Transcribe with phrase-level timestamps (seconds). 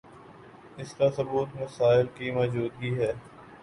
[0.77, 3.11] اسکا ثبوت مسائل کی موجودگی ہے